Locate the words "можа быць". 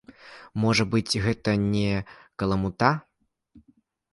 0.61-1.19